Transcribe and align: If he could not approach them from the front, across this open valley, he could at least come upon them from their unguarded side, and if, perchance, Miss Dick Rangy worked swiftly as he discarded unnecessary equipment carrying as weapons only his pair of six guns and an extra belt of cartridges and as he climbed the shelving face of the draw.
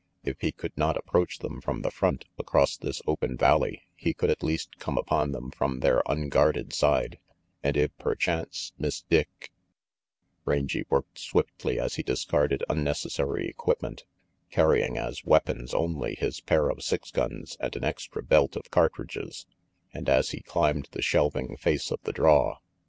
If 0.23 0.41
he 0.41 0.51
could 0.51 0.75
not 0.75 0.97
approach 0.97 1.37
them 1.37 1.61
from 1.61 1.83
the 1.83 1.91
front, 1.91 2.25
across 2.39 2.75
this 2.75 3.03
open 3.05 3.37
valley, 3.37 3.83
he 3.95 4.15
could 4.15 4.31
at 4.31 4.41
least 4.41 4.79
come 4.79 4.97
upon 4.97 5.31
them 5.31 5.51
from 5.51 5.81
their 5.81 6.01
unguarded 6.07 6.73
side, 6.73 7.19
and 7.61 7.77
if, 7.77 7.95
perchance, 7.99 8.73
Miss 8.79 9.03
Dick 9.03 9.51
Rangy 10.43 10.85
worked 10.89 11.19
swiftly 11.19 11.79
as 11.79 11.97
he 11.97 12.01
discarded 12.01 12.63
unnecessary 12.67 13.47
equipment 13.47 14.05
carrying 14.49 14.97
as 14.97 15.23
weapons 15.23 15.71
only 15.71 16.15
his 16.15 16.41
pair 16.41 16.71
of 16.71 16.81
six 16.81 17.11
guns 17.11 17.55
and 17.59 17.75
an 17.75 17.83
extra 17.83 18.23
belt 18.23 18.55
of 18.55 18.71
cartridges 18.71 19.45
and 19.93 20.09
as 20.09 20.31
he 20.31 20.41
climbed 20.41 20.89
the 20.93 21.03
shelving 21.03 21.55
face 21.57 21.91
of 21.91 22.01
the 22.05 22.11
draw. 22.11 22.57